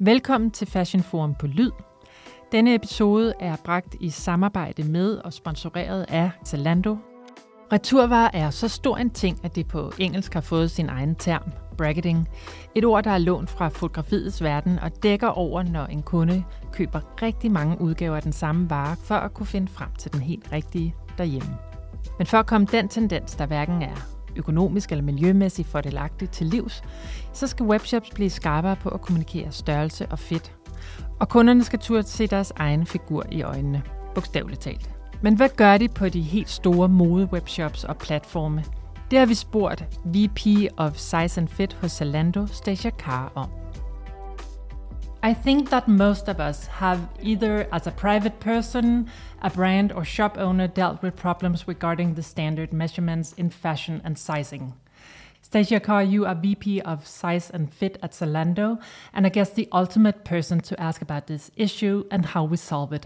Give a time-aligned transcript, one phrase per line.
[0.00, 1.70] Velkommen til Fashion Forum på Lyd.
[2.52, 6.96] Denne episode er bragt i samarbejde med og sponsoreret af Zalando.
[7.72, 11.52] Returvarer er så stor en ting, at det på engelsk har fået sin egen term,
[11.78, 12.28] bracketing.
[12.74, 17.22] Et ord, der er lånt fra fotografiets verden og dækker over, når en kunde køber
[17.22, 20.52] rigtig mange udgaver af den samme vare, for at kunne finde frem til den helt
[20.52, 21.56] rigtige derhjemme.
[22.18, 26.82] Men for at komme den tendens, der hverken er økonomisk eller miljømæssigt fordelagtigt til livs,
[27.32, 30.52] så skal webshops blive skarpere på at kommunikere størrelse og fedt.
[31.20, 33.82] Og kunderne skal turde se deres egen figur i øjnene,
[34.14, 34.90] bogstaveligt talt.
[35.22, 38.64] Men hvad gør de på de helt store mode-webshops og platforme?
[39.10, 43.48] Det har vi spurgt VP of Size and Fit hos Zalando, Stacia Carr, om.
[45.28, 49.10] I think that most of us have either as a private person,
[49.42, 54.16] a brand, or shop owner dealt with problems regarding the standard measurements in fashion and
[54.16, 54.72] sizing.
[55.42, 58.80] Stacia Carr, you are VP of Size and Fit at Zalando,
[59.12, 62.94] and I guess the ultimate person to ask about this issue and how we solve
[62.94, 63.04] it.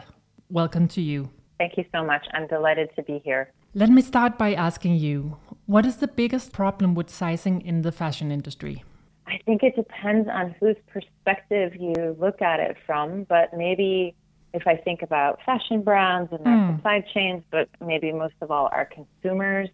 [0.49, 1.29] Welcome to you.
[1.59, 2.25] Thank you so much.
[2.35, 3.51] I'm delighted to be here.
[3.75, 7.91] Let me start by asking you what is the biggest problem with sizing in the
[7.91, 8.85] fashion industry?
[9.33, 14.15] I think it depends on whose perspective you look at it from, but maybe
[14.53, 16.77] if I think about fashion brands and their mm.
[16.77, 19.71] supply chains, but maybe most of all our consumers,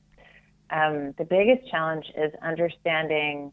[0.70, 3.50] um, the biggest challenge is understanding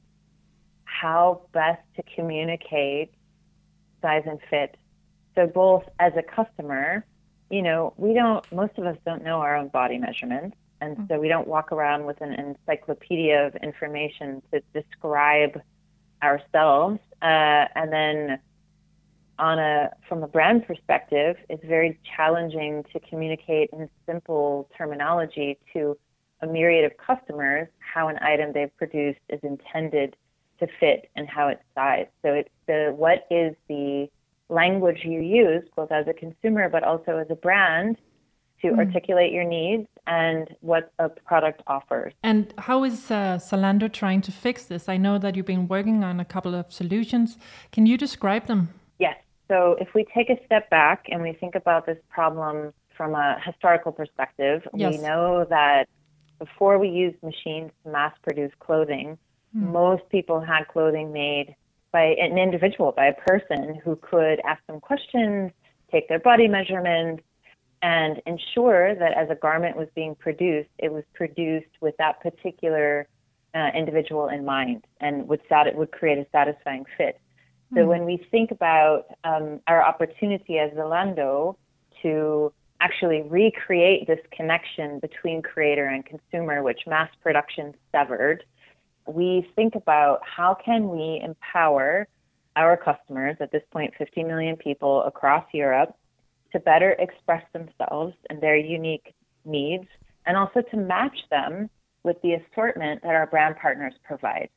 [0.84, 3.12] how best to communicate
[4.04, 4.78] size and fit.
[5.34, 7.04] So, both as a customer,
[7.50, 10.56] you know, we don't, most of us don't know our own body measurements.
[10.82, 11.08] And mm.
[11.08, 15.60] so we don't walk around with an encyclopedia of information to describe
[16.24, 17.00] ourselves.
[17.22, 18.40] Uh, and then
[19.38, 25.98] on a from a brand perspective, it's very challenging to communicate in simple terminology to
[26.42, 30.16] a myriad of customers how an item they've produced is intended
[30.60, 32.10] to fit and how it's sized.
[32.22, 34.10] So it's the what is the
[34.48, 37.98] language you use both as a consumer but also as a brand
[38.66, 38.80] to mm.
[38.80, 42.14] articulate your needs and what a product offers.
[42.24, 44.90] And how is uh, Zalando trying to fix this?
[44.90, 47.38] I know that you've been working on a couple of solutions.
[47.72, 48.70] Can you describe them?
[49.00, 49.18] Yes.
[49.48, 53.38] So if we take a step back and we think about this problem from a
[53.46, 54.94] historical perspective, yes.
[54.94, 55.88] we know that
[56.40, 59.18] before we used machines to mass produce clothing,
[59.56, 59.72] mm.
[59.72, 61.56] most people had clothing made
[61.92, 65.52] by an individual, by a person who could ask them questions,
[65.92, 67.24] take their body measurements,
[67.82, 73.08] and ensure that as a garment was being produced, it was produced with that particular
[73.54, 77.20] uh, individual in mind and would, sat- would create a satisfying fit.
[77.74, 77.90] So mm-hmm.
[77.90, 81.56] when we think about um, our opportunity as Zalando
[82.02, 88.44] to actually recreate this connection between creator and consumer, which mass production severed,
[89.08, 92.08] we think about how can we empower
[92.56, 95.96] our customers, at this point 50 million people across Europe,
[96.56, 99.86] to better express themselves and their unique needs,
[100.26, 101.70] and also to match them
[102.04, 104.48] with the assortment that our brand partners provide.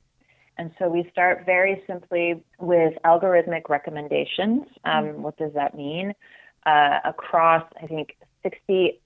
[0.59, 4.63] And so we start very simply with algorithmic recommendations.
[4.85, 5.23] Um, mm-hmm.
[5.23, 6.15] what does that mean?
[6.65, 9.01] Uh, across, I think, 60,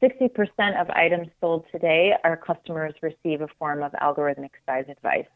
[0.00, 5.26] 60% of items sold today, our customers receive a form of algorithmic size advice.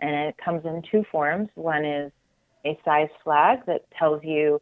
[0.00, 1.48] And it comes in two forms.
[1.54, 2.12] One is
[2.66, 4.60] a size flag that tells you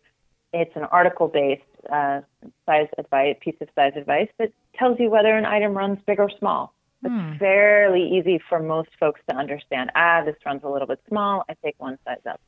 [0.53, 1.63] it's an article based
[1.93, 2.21] uh,
[2.67, 6.31] size advice, piece of size advice that tells you whether an item runs big or
[6.39, 6.73] small.
[7.03, 7.39] It's hmm.
[7.39, 9.91] fairly easy for most folks to understand.
[9.95, 11.45] Ah, this runs a little bit small.
[11.49, 12.41] I take one size up.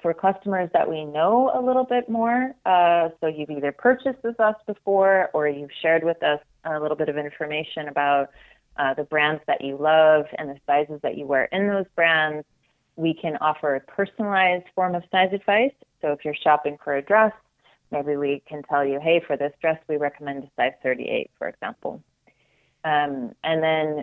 [0.00, 4.40] For customers that we know a little bit more, uh, so you've either purchased with
[4.40, 8.30] us before or you've shared with us a little bit of information about
[8.76, 12.44] uh, the brands that you love and the sizes that you wear in those brands,
[12.96, 15.72] we can offer a personalized form of size advice.
[16.02, 17.32] So if you're shopping for a dress,
[17.90, 21.48] maybe we can tell you, hey, for this dress, we recommend a size 38, for
[21.48, 22.02] example.
[22.84, 24.02] Um, and then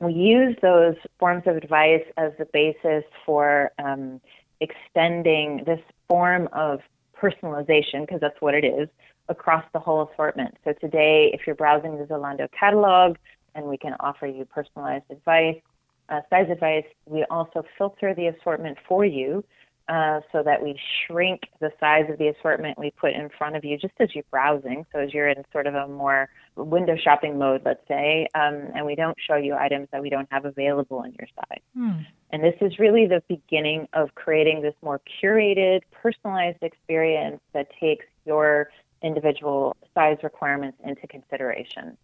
[0.00, 4.20] we use those forms of advice as the basis for um,
[4.60, 6.80] extending this form of
[7.20, 8.88] personalization, because that's what it is,
[9.28, 10.56] across the whole assortment.
[10.64, 13.16] So today, if you're browsing the Zalando catalog,
[13.54, 15.56] and we can offer you personalized advice,
[16.08, 19.44] uh, size advice, we also filter the assortment for you
[19.88, 23.64] uh, so that we shrink the size of the assortment we put in front of
[23.64, 24.84] you just as you're browsing.
[24.92, 28.84] So as you're in sort of a more window shopping mode, let's say, um, and
[28.84, 31.62] we don't show you items that we don't have available on your site.
[31.74, 32.02] Hmm.
[32.30, 38.04] And this is really the beginning of creating this more curated, personalized experience that takes
[38.26, 38.68] your
[39.02, 41.96] individual size requirements into consideration.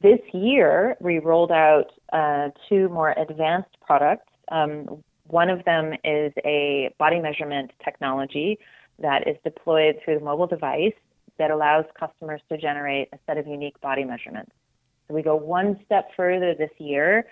[0.00, 4.30] This year, we rolled out uh, two more advanced products.
[4.52, 8.58] Um, One of them is a body measurement technology
[8.98, 10.94] that is deployed through the mobile device
[11.38, 14.50] that allows customers to generate a set of unique body measurements.
[15.06, 17.26] So we go one step further this year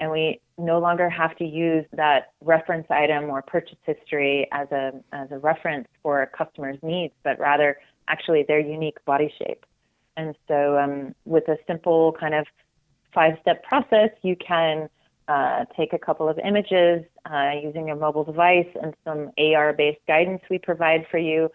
[0.00, 4.92] and we no longer have to use that reference item or purchase history as a
[5.12, 9.64] as a reference for a customer's needs, but rather actually their unique body shape.
[10.16, 12.46] And so, um, with a simple kind of
[13.14, 14.88] five step process, you can
[15.28, 20.00] uh, take a couple of images uh, using your mobile device and some AR based
[20.06, 21.50] guidance we provide for you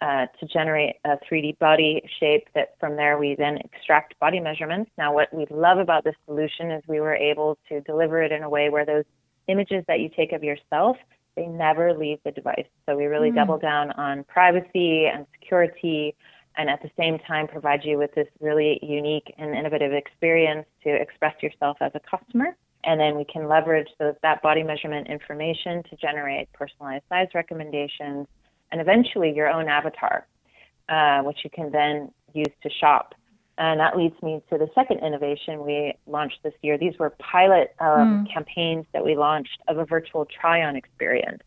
[0.00, 4.90] uh, to generate a 3D body shape that from there we then extract body measurements.
[4.98, 8.42] Now, what we love about this solution is we were able to deliver it in
[8.42, 9.04] a way where those
[9.46, 10.96] images that you take of yourself
[11.36, 12.66] they never leave the device.
[12.86, 13.36] So we really mm.
[13.36, 16.14] double down on privacy and security
[16.56, 20.90] and at the same time provide you with this really unique and innovative experience to
[20.90, 22.56] express yourself as a customer.
[22.84, 28.26] And then we can leverage those, that body measurement information to generate personalized size recommendations
[28.72, 30.26] and eventually your own avatar,
[30.88, 33.14] uh, which you can then use to shop.
[33.58, 36.78] And that leads me to the second innovation we launched this year.
[36.78, 38.32] These were pilot um, mm.
[38.32, 41.42] campaigns that we launched of a virtual try on experience.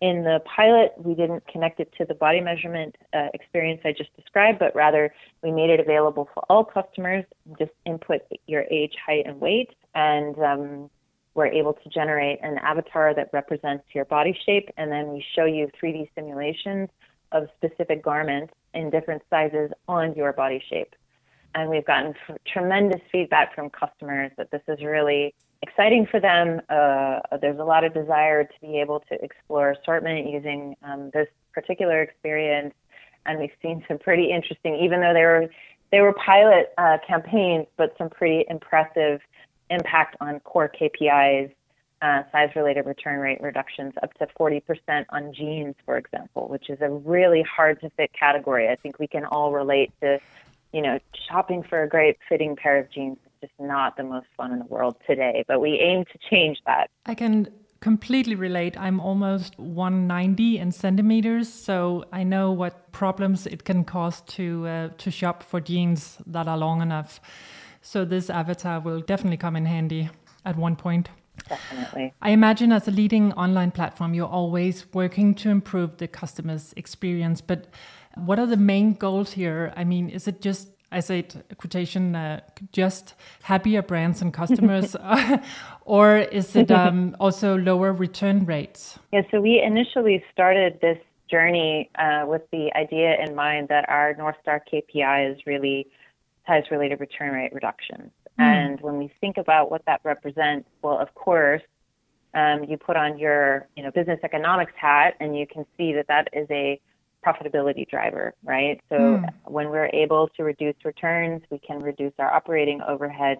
[0.00, 4.14] In the pilot, we didn't connect it to the body measurement uh, experience I just
[4.16, 7.24] described, but rather we made it available for all customers.
[7.58, 10.90] Just input your age, height, and weight, and um,
[11.34, 15.44] we're able to generate an avatar that represents your body shape, and then we show
[15.44, 16.88] you 3D simulations
[17.32, 20.94] of specific garments in different sizes on your body shape.
[21.54, 26.60] And we've gotten f- tremendous feedback from customers that this is really exciting for them.
[26.68, 31.28] Uh, there's a lot of desire to be able to explore assortment using um, this
[31.52, 32.74] particular experience,
[33.26, 35.48] and we've seen some pretty interesting, even though they were
[35.92, 39.20] they were pilot uh, campaigns, but some pretty impressive
[39.70, 41.52] impact on core KPIs,
[42.02, 44.60] uh, size-related return rate reductions up to 40%
[45.08, 48.68] on jeans, for example, which is a really hard to fit category.
[48.68, 50.18] I think we can all relate to,
[50.72, 54.26] you know, shopping for a great fitting pair of jeans is just not the most
[54.36, 56.90] fun in the world today, but we aim to change that.
[57.06, 57.48] I can
[57.80, 58.78] completely relate.
[58.78, 64.88] I'm almost 190 in centimeters, so I know what problems it can cause to uh,
[64.98, 67.20] to shop for jeans that are long enough.
[67.84, 70.08] So this avatar will definitely come in handy
[70.46, 71.10] at one point.
[71.46, 72.14] Definitely.
[72.22, 77.42] I imagine as a leading online platform, you're always working to improve the customer's experience.
[77.42, 77.66] But
[78.16, 79.70] what are the main goals here?
[79.76, 82.40] I mean, is it just I said quotation, uh,
[82.72, 84.96] just happier brands and customers,
[85.84, 88.98] or is it um, also lower return rates?
[89.12, 90.98] Yeah, so we initially started this
[91.30, 95.88] journey uh, with the idea in mind that our North Star KPI is really
[96.46, 98.10] size related return rate reductions.
[98.38, 98.44] Mm.
[98.44, 101.62] And when we think about what that represents, well, of course,
[102.34, 106.08] um, you put on your you know business economics hat and you can see that
[106.08, 106.80] that is a
[107.24, 108.80] profitability driver, right?
[108.88, 109.28] So mm.
[109.44, 113.38] when we're able to reduce returns, we can reduce our operating overhead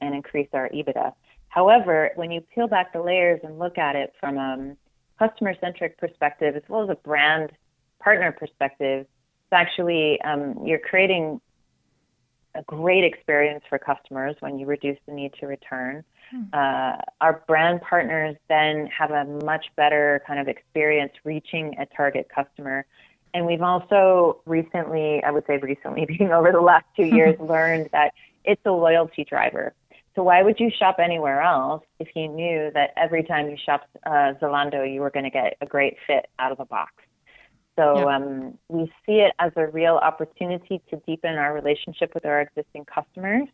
[0.00, 1.12] and increase our EBITDA.
[1.48, 4.76] However, when you peel back the layers and look at it from a
[5.18, 7.50] customer centric perspective as well as a brand
[8.00, 11.40] partner perspective, it's actually um, you're creating
[12.54, 16.04] a great experience for customers when you reduce the need to return.
[16.34, 16.48] Mm.
[16.52, 22.28] Uh, our brand partners then have a much better kind of experience reaching a target
[22.34, 22.86] customer
[23.34, 27.90] and we've also recently, I would say recently, being over the last two years, learned
[27.92, 28.14] that
[28.44, 29.74] it's a loyalty driver.
[30.14, 33.88] So why would you shop anywhere else if you knew that every time you shop
[34.06, 36.92] uh, Zalando, you were going to get a great fit out of the box?
[37.76, 38.16] So yeah.
[38.16, 42.84] um, we see it as a real opportunity to deepen our relationship with our existing
[42.84, 43.48] customers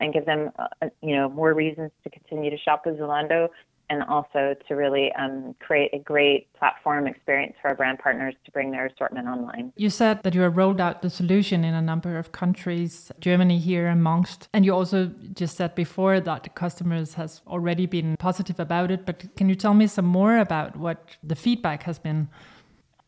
[0.00, 3.48] and give them, uh, you know, more reasons to continue to shop with Zalando,
[3.88, 8.50] and also to really um, create a great platform experience for our brand partners to
[8.50, 9.72] bring their assortment online.
[9.76, 13.58] You said that you have rolled out the solution in a number of countries, Germany
[13.58, 18.90] here amongst, and you also just said before that customers has already been positive about
[18.90, 19.06] it.
[19.06, 22.28] But can you tell me some more about what the feedback has been?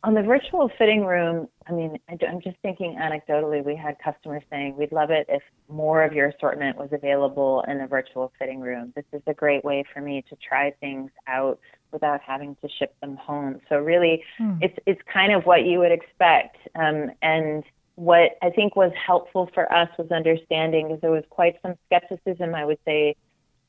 [0.05, 4.76] On the virtual fitting room, I mean, I'm just thinking anecdotally, we had customers saying,
[4.76, 8.93] we'd love it if more of your assortment was available in the virtual fitting room.
[8.95, 11.59] This is a great way for me to try things out
[11.90, 13.61] without having to ship them home.
[13.69, 14.59] So really, hmm.
[14.61, 16.59] it's, it's kind of what you would expect.
[16.76, 17.64] Um, and
[17.97, 22.55] what I think was helpful for us was understanding because there was quite some skepticism,
[22.55, 23.17] I would say,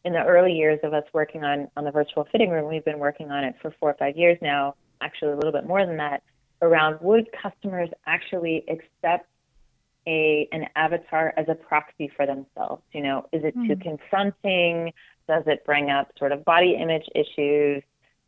[0.06, 2.70] in the early years of us working on, on the virtual fitting room.
[2.70, 5.66] We've been working on it for four or five years now actually a little bit
[5.66, 6.24] more than that,
[6.62, 9.28] around would customers actually accept
[10.08, 12.84] a an avatar as a proxy for themselves?
[12.94, 13.68] You know, is it mm.
[13.68, 13.82] too hmm.
[13.82, 14.94] confronting?
[15.28, 17.84] Does it bring up sort of body image issues?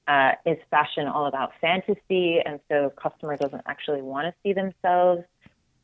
[0.08, 2.40] Uh, is fashion all about fantasy?
[2.46, 5.24] And so customer doesn't actually want to see themselves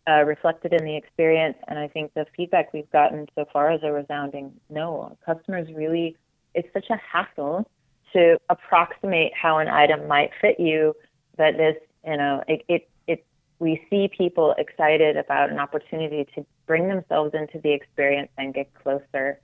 [0.07, 1.57] uh, reflected in the experience.
[1.67, 5.17] And I think the feedback we've gotten so far is a resounding no.
[5.25, 6.15] Customers really,
[6.53, 7.69] it's such a hassle
[8.17, 10.95] to approximate how an item might fit you
[11.37, 13.25] that this, you know, it, it, it
[13.59, 18.73] we see people excited about an opportunity to bring themselves into the experience and get
[18.73, 19.39] closer.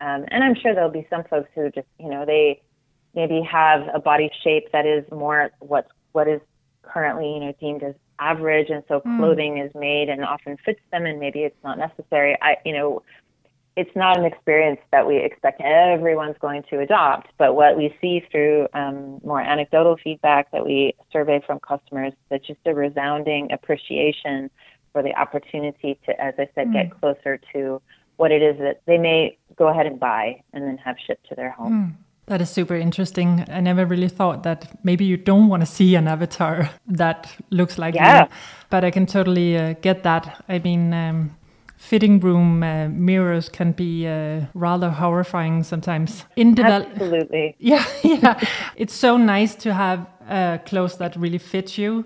[0.00, 2.62] Um, and I'm sure there'll be some folks who just, you know, they
[3.14, 6.40] maybe have a body shape that is more what's what is
[6.82, 9.18] currently, you know, deemed as average, and so hmm.
[9.18, 9.66] clothing mm.
[9.66, 12.36] is made and often fits them, and maybe it's not necessary.
[12.40, 13.02] I, you know,
[13.76, 18.24] it's not an experience that we expect everyone's going to adopt, but what we see
[18.30, 24.50] through um, more anecdotal feedback that we survey from customers, that's just a resounding appreciation
[24.92, 26.72] for the opportunity to, as I said, mm.
[26.72, 27.82] get closer to
[28.16, 31.34] what it is that they may go ahead and buy and then have shipped to
[31.34, 31.72] their home.
[31.72, 32.02] Mm.
[32.28, 33.44] That is super interesting.
[33.48, 37.76] I never really thought that maybe you don't want to see an avatar that looks
[37.76, 38.24] like yeah.
[38.24, 38.28] you,
[38.70, 40.44] but I can totally uh, get that.
[40.48, 41.36] I mean, um,
[41.86, 46.24] fitting room uh, mirrors can be uh, rather horrifying sometimes.
[46.34, 47.54] In develop, absolutely.
[47.60, 48.40] Yeah, yeah.
[48.76, 52.04] it's so nice to have uh, clothes that really fit you.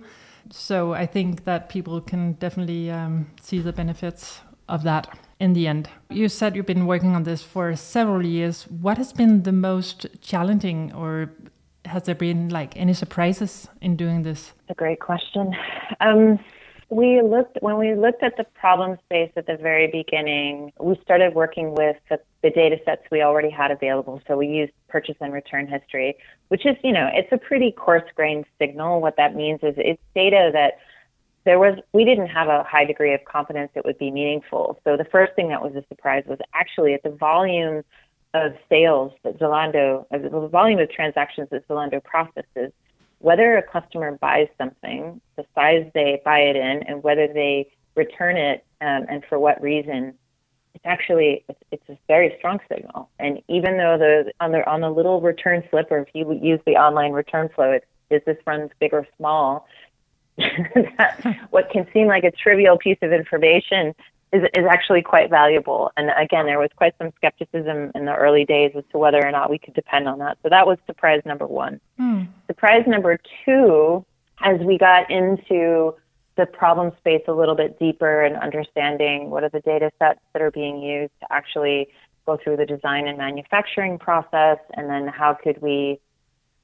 [0.51, 5.67] So I think that people can definitely um, see the benefits of that in the
[5.67, 5.89] end.
[6.11, 8.65] You said you've been working on this for several years.
[8.65, 11.31] What has been the most challenging, or
[11.87, 14.53] has there been like any surprises in doing this?
[14.69, 15.57] a great question.
[16.01, 16.39] Um,
[16.91, 20.73] we looked when we looked at the problem space at the very beginning.
[20.81, 24.21] We started working with the, the data sets we already had available.
[24.27, 26.17] So we used purchase and return history,
[26.49, 29.01] which is you know it's a pretty coarse grained signal.
[29.01, 30.79] What that means is it's data that
[31.45, 34.81] there was we didn't have a high degree of confidence it would be meaningful.
[34.83, 37.85] So the first thing that was a surprise was actually at the volume
[38.35, 42.73] of sales that Zalando, the volume of transactions that Zalando processes,
[43.21, 48.37] whether a customer buys something, the size they buy it in, and whether they return
[48.37, 50.15] it, um, and for what reason,
[50.75, 53.11] it's actually it's, it's a very strong signal.
[53.19, 56.61] And even though the on the on the little return slip, or if you use
[56.67, 59.67] the online return flow, it's is this runs big or small?
[61.51, 63.95] what can seem like a trivial piece of information
[64.33, 65.91] is, is actually quite valuable.
[65.97, 69.31] And again, there was quite some skepticism in the early days as to whether or
[69.31, 70.39] not we could depend on that.
[70.43, 71.81] So that was surprise number one.
[71.99, 72.29] Mm.
[72.47, 74.05] Surprise number two,
[74.43, 75.95] as we got into
[76.37, 80.41] the problem space a little bit deeper and understanding what are the data sets that
[80.41, 81.89] are being used to actually
[82.25, 86.01] go through the design and manufacturing process, and then how could we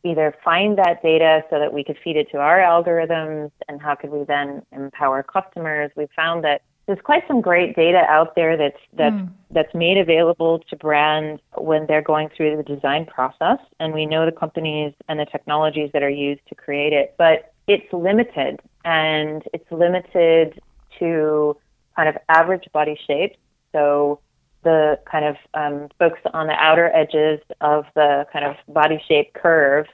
[0.04, 3.94] either find that data so that we could feed it to our algorithms and how
[3.94, 8.56] could we then empower customers we found that there's quite some great data out there
[8.56, 9.28] that's that's mm.
[9.50, 13.58] that's made available to brands when they're going through the design process.
[13.80, 17.52] And we know the companies and the technologies that are used to create it but
[17.66, 18.60] it's limited.
[18.84, 20.60] And it's limited
[21.00, 21.56] to
[21.96, 23.36] kind of average body shapes
[23.72, 24.20] so
[24.62, 29.32] the kind of um, folks on the outer edges of the kind of body shape
[29.34, 29.86] curve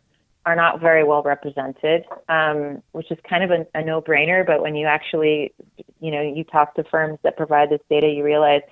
[0.44, 4.44] are not very well represented, um, which is kind of a, a no-brainer.
[4.44, 5.54] But when you actually,
[6.00, 8.62] you know, you talk to firms that provide this data, you realize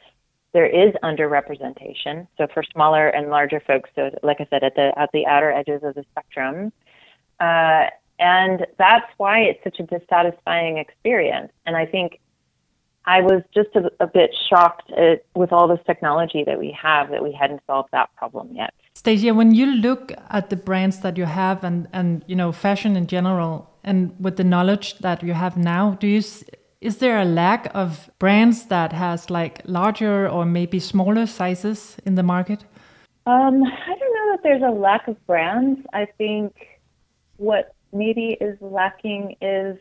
[0.52, 2.26] there is underrepresentation.
[2.36, 5.52] So for smaller and larger folks, so like I said, at the at the outer
[5.52, 6.72] edges of the spectrum,
[7.38, 7.86] uh,
[8.18, 11.52] and that's why it's such a dissatisfying experience.
[11.66, 12.20] And I think
[13.04, 17.10] I was just a, a bit shocked at, with all this technology that we have
[17.10, 18.74] that we hadn't solved that problem yet.
[19.00, 22.97] Stacia, when you look at the brands that you have and, and you know fashion
[22.99, 26.23] in general, and with the knowledge that you have now, do you
[26.83, 32.14] is there a lack of brands that has like larger or maybe smaller sizes in
[32.14, 32.66] the market?
[33.25, 35.80] Um, I don't know that there's a lack of brands.
[35.95, 36.52] I think
[37.38, 39.78] what maybe is lacking is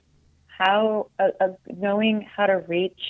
[0.47, 3.01] how uh, uh, knowing how to reach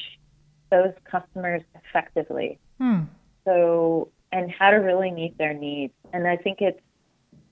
[0.71, 2.57] those customers effectively.
[2.79, 3.01] Hmm.
[3.45, 5.93] So and how to really meet their needs.
[6.13, 6.79] And I think it's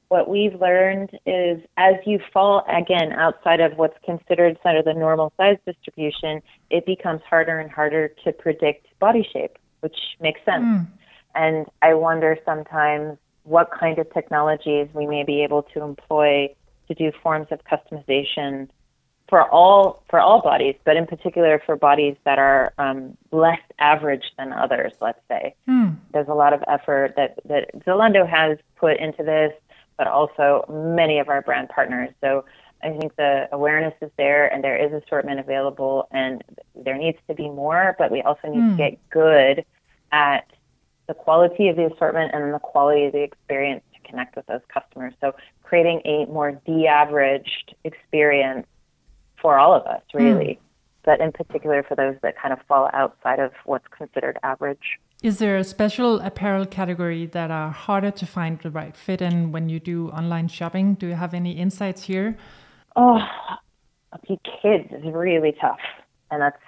[0.10, 4.94] what we've learned is as you fall again outside of what's considered sort of the
[4.94, 10.64] normal size distribution, it becomes harder and harder to predict body shape, which makes sense.
[10.64, 10.88] Mm.
[11.36, 16.54] And I wonder sometimes what kind of technologies we may be able to employ
[16.88, 18.70] to do forms of customization
[19.30, 24.24] for all for all bodies, but in particular for bodies that are um, less average
[24.38, 24.94] than others.
[25.02, 25.90] Let's say hmm.
[26.14, 29.52] there's a lot of effort that that Zalando has put into this,
[29.98, 30.66] but also
[30.96, 32.10] many of our brand partners.
[32.22, 32.46] So
[32.84, 36.44] I think the awareness is there, and there is assortment available, and
[36.76, 37.96] there needs to be more.
[37.98, 38.72] But we also need hmm.
[38.72, 39.66] to get good
[40.12, 40.46] at
[41.08, 44.62] the quality of the assortment and the quality of the experience to connect with those
[44.74, 45.14] customers.
[45.20, 48.68] So creating a more de-averaged experience
[49.42, 50.18] for all of us, hmm.
[50.18, 50.46] really.
[50.46, 50.60] Mm.
[51.04, 55.00] But in particular for those that kind of fall outside of what's considered average.
[55.24, 59.52] Is there a special apparel category that are harder to find the right fit in
[59.52, 60.94] when you do online shopping?
[60.96, 62.38] Do you have any insights here?
[62.96, 63.20] Oh,
[64.16, 65.80] okay, kids is really tough,
[66.30, 66.62] and that's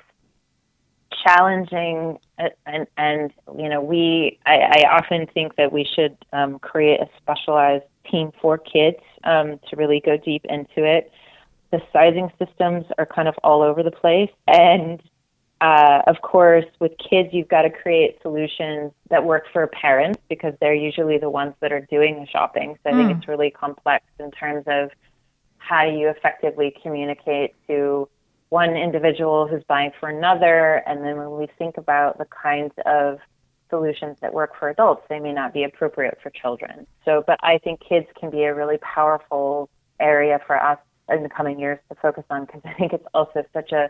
[1.23, 2.17] challenging.
[2.65, 7.09] And and you know, we I, I often think that we should um, create a
[7.21, 11.11] specialized team for kids um, to really go deep into it.
[11.71, 15.01] The sizing systems are kind of all over the place, and
[15.61, 20.53] uh, of course, with kids, you've got to create solutions that work for parents because
[20.61, 22.77] they're usually the ones that are doing the shopping.
[22.83, 23.17] So I think hmm.
[23.17, 24.89] it's really complex in terms of
[25.57, 28.07] how do you effectively communicate to
[28.47, 30.81] one individual who's buying for another.
[30.87, 33.19] And then when we think about the kinds of
[33.69, 36.87] solutions that work for adults, they may not be appropriate for children.
[37.03, 40.79] So, but I think kids can be a really powerful area for us
[41.11, 43.89] in the coming years to focus on because I think it's also such a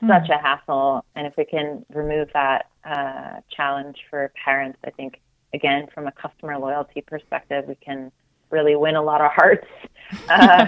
[0.00, 0.08] hmm.
[0.08, 1.04] such a hassle.
[1.14, 5.20] And if we can remove that uh, challenge for parents, I think
[5.54, 8.12] again from a customer loyalty perspective, we can
[8.50, 9.66] really win a lot of hearts
[10.28, 10.66] uh,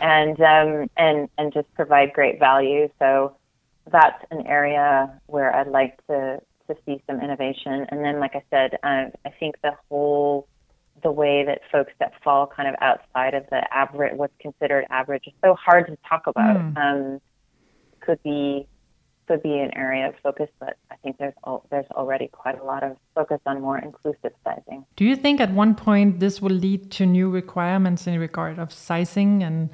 [0.00, 2.88] and um, and and just provide great value.
[2.98, 3.36] So
[3.90, 7.86] that's an area where I'd like to to see some innovation.
[7.90, 10.48] And then, like I said, uh, I think the whole
[11.04, 15.24] the way that folks that fall kind of outside of the average, what's considered average,
[15.26, 16.56] is so hard to talk about.
[16.56, 16.76] Mm.
[16.76, 17.20] Um,
[18.00, 18.66] could be
[19.26, 22.64] could be an area of focus, but I think there's al- there's already quite a
[22.64, 24.84] lot of focus on more inclusive sizing.
[24.96, 28.72] Do you think at one point this will lead to new requirements in regard of
[28.72, 29.70] sizing and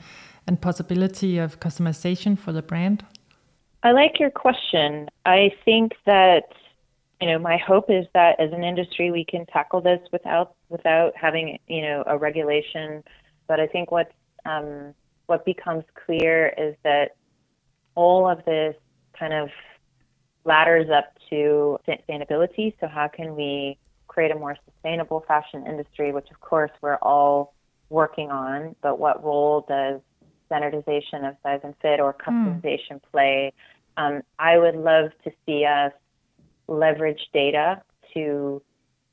[0.47, 3.05] and possibility of customization for the brand?
[3.83, 5.09] I like your question.
[5.27, 6.53] I think that
[7.21, 11.13] you know my hope is that as an industry we can tackle this without without
[11.15, 13.05] having you know a regulation.
[13.47, 14.11] But I think what
[14.47, 14.95] um,
[15.27, 17.17] what becomes clear is that
[17.95, 18.75] all of this
[19.19, 19.51] kind of
[20.45, 22.75] ladders up to sustainability.
[22.81, 23.77] So, how can we
[24.09, 27.55] create a more sustainable fashion industry, which of course we're all
[27.91, 30.01] working on, but what role does
[30.47, 32.31] standardization of size and fit or hmm.
[32.31, 33.03] customization mm.
[33.13, 33.53] play?
[33.97, 35.93] Um, I would love to see us
[36.67, 37.83] leverage data
[38.15, 38.63] to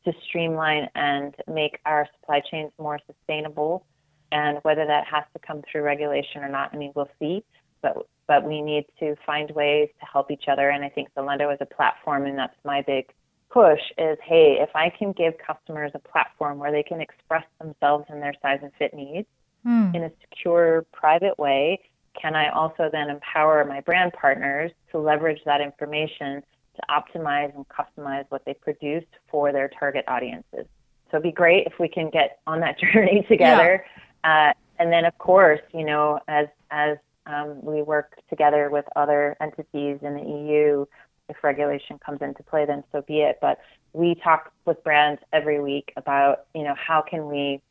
[0.07, 3.85] to streamline and make our supply chains more sustainable.
[4.31, 7.43] And whether that has to come through regulation or not, I mean, we'll see.
[7.81, 10.69] But but we need to find ways to help each other.
[10.69, 13.13] And I think Zalando is a platform, and that's my big
[13.49, 18.05] push is hey, if I can give customers a platform where they can express themselves
[18.09, 19.27] and their size and fit needs
[19.63, 19.91] hmm.
[19.93, 21.79] in a secure, private way,
[22.19, 26.43] can I also then empower my brand partners to leverage that information
[26.77, 30.65] to optimize and customize what they produce for their target audiences?
[31.09, 33.85] So it'd be great if we can get on that journey together.
[34.23, 34.49] Yeah.
[34.49, 39.35] Uh, and then, of course, you know, as as um, we work together with other
[39.41, 40.85] entities in the EU.
[41.29, 43.39] If regulation comes into play, then so be it.
[43.41, 43.59] But
[43.91, 47.61] we talk with brands every week about, you know, how can we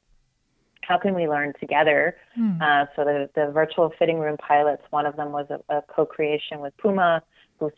[0.83, 2.17] how can we learn together?
[2.39, 2.61] Mm.
[2.61, 6.61] Uh, so the, the virtual fitting room pilots, one of them was a, a co-creation
[6.61, 7.23] with Puma,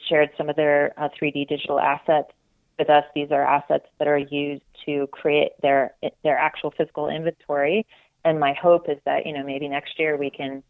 [0.08, 2.30] shared some of their uh, 3D digital assets
[2.78, 3.04] with us.
[3.14, 7.86] These are assets that are used to create their their actual physical inventory.
[8.24, 10.62] And my hope is that you know maybe next year we can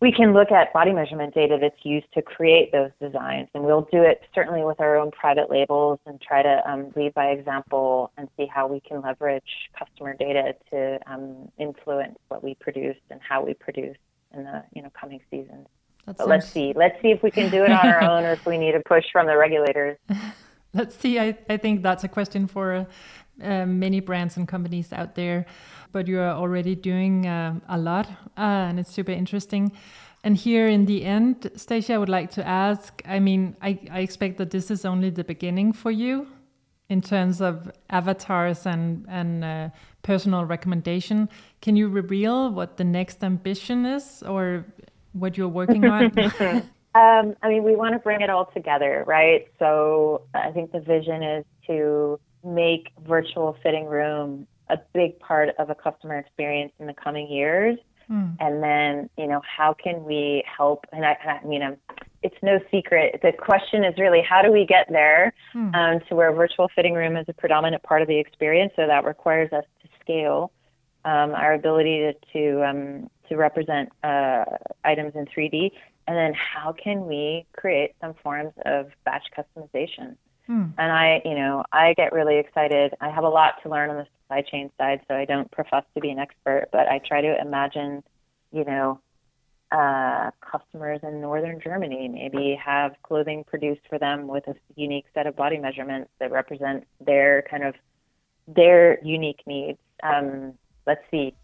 [0.00, 3.86] we can look at body measurement data that's used to create those designs, and we'll
[3.92, 8.10] do it certainly with our own private labels and try to um, lead by example
[8.16, 13.20] and see how we can leverage customer data to um, influence what we produce and
[13.20, 13.96] how we produce
[14.32, 15.66] in the you know coming seasons.
[16.06, 16.28] That sounds...
[16.28, 18.58] let's see, let's see if we can do it on our own or if we
[18.58, 19.98] need a push from the regulators.
[20.74, 21.18] let's see.
[21.18, 22.86] I, I think that's a question for
[23.42, 25.46] uh, many brands and companies out there,
[25.92, 29.72] but you are already doing uh, a lot, uh, and it's super interesting.
[30.22, 34.00] And here in the end, Stacia, I would like to ask I mean, I, I
[34.00, 36.26] expect that this is only the beginning for you
[36.90, 39.68] in terms of avatars and, and uh,
[40.02, 41.28] personal recommendation.
[41.62, 44.66] Can you reveal what the next ambition is or
[45.12, 46.12] what you're working on?
[46.92, 49.46] Um, I mean, we want to bring it all together, right?
[49.60, 55.70] So I think the vision is to make virtual fitting room a big part of
[55.70, 57.78] a customer experience in the coming years.
[58.10, 58.36] Mm.
[58.40, 60.84] And then, you know, how can we help?
[60.92, 61.76] And I, I mean, um,
[62.22, 63.20] it's no secret.
[63.22, 65.74] The question is really how do we get there mm.
[65.74, 68.72] um, to where virtual fitting room is a predominant part of the experience?
[68.74, 70.50] So that requires us to scale
[71.04, 74.44] um, our ability to to, um, to represent uh,
[74.84, 75.70] items in 3D,
[76.06, 80.16] and then how can we create some forms of batch customization?
[80.46, 80.66] Hmm.
[80.78, 82.92] And I, you know, I get really excited.
[83.00, 85.84] I have a lot to learn on the supply chain side, so I don't profess
[85.94, 88.02] to be an expert, but I try to imagine,
[88.52, 89.00] you know,
[89.70, 95.28] uh, customers in northern Germany maybe have clothing produced for them with a unique set
[95.28, 97.76] of body measurements that represent their kind of
[98.48, 99.78] their unique needs.
[100.02, 100.54] Um,
[100.86, 101.34] let's see,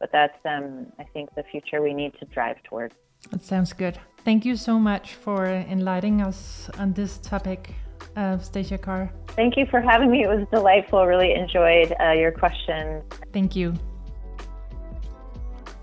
[0.00, 2.94] but that's um, I think the future we need to drive towards.
[3.30, 3.98] That sounds good.
[4.24, 7.74] Thank you so much for enlightening us on this topic
[8.16, 9.10] of Stacia Carr.
[9.36, 10.22] Thank you for having me.
[10.24, 11.06] It was delightful.
[11.06, 13.04] Really enjoyed uh, your questions.
[13.32, 13.74] Thank you.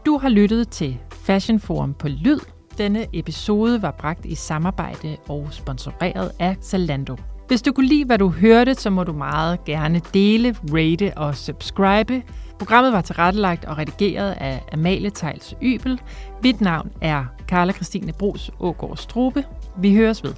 [0.06, 2.39] Du har lyttet til Fashion Forum på Lyd.
[2.78, 7.15] Denne episode var bragt i samarbejde og sponsoreret af Zalando.
[7.47, 11.36] Hvis du kunne lide, hvad du hørte, så må du meget gerne dele, rate og
[11.36, 12.23] subscribe.
[12.59, 16.01] Programmet var tilrettelagt og redigeret af Amalie Tejls Ybel.
[16.43, 19.43] Mit navn er Karla Christine Brugs Ågaard Strube.
[19.77, 20.33] Vi høres ved.